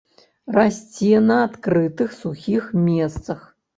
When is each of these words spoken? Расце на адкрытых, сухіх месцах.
Расце 0.55 1.19
на 1.27 1.37
адкрытых, 1.47 2.17
сухіх 2.23 2.63
месцах. 2.87 3.45